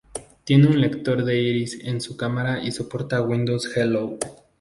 [0.45, 4.17] Tiene un lector de iris en su cámara y soporta Windows Hello.